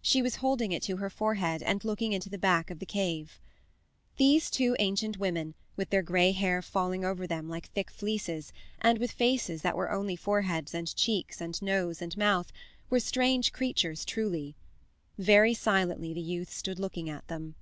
She 0.00 0.22
was 0.22 0.36
holding 0.36 0.72
it 0.72 0.82
to 0.84 0.96
her 0.96 1.10
forehead 1.10 1.62
and 1.62 1.84
looking 1.84 2.12
into 2.14 2.30
the 2.30 2.38
back 2.38 2.70
of 2.70 2.78
the 2.78 2.86
cave. 2.86 3.38
These 4.16 4.48
two 4.50 4.74
ancient 4.78 5.18
women, 5.18 5.52
with 5.76 5.90
their 5.90 6.00
gray 6.00 6.32
hair 6.32 6.62
falling 6.62 7.04
over 7.04 7.26
them 7.26 7.50
like 7.50 7.68
thick 7.68 7.90
fleeces, 7.90 8.50
and 8.80 8.96
with 8.96 9.12
faces 9.12 9.60
that 9.60 9.76
were 9.76 9.90
only 9.92 10.16
forehead 10.16 10.70
and 10.72 10.96
cheeks 10.96 11.38
and 11.42 11.60
nose 11.60 12.00
and 12.00 12.16
mouth, 12.16 12.50
were 12.88 12.98
strange 12.98 13.52
creatures 13.52 14.06
truly. 14.06 14.56
Very 15.18 15.52
silently 15.52 16.14
the 16.14 16.22
youth 16.22 16.50
stood 16.50 16.78
looking 16.78 17.10
at 17.10 17.28
them. 17.28 17.54